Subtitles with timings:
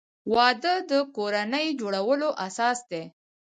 [0.33, 3.03] وادۀ د کورنۍ جوړولو اساس دی.